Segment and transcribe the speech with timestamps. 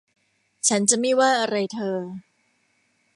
[0.67, 1.97] ฉันจะไม่ว่าอะไรเธอ